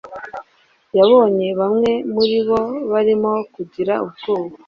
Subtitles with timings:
[0.97, 2.61] yabonye bamwe muri bo
[2.91, 4.55] barimo kugira ubwoba